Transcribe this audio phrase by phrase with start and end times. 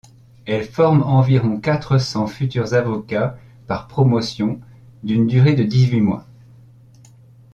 [0.47, 4.59] Elle forme environ quatre cents futurs avocats par promotion,
[5.03, 6.25] d'une durée de dix-huit mois.